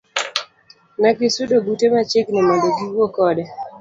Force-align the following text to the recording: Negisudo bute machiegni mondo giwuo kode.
Negisudo 1.03 1.55
bute 1.65 1.87
machiegni 1.93 2.39
mondo 2.47 2.67
giwuo 2.77 3.07
kode. 3.15 3.43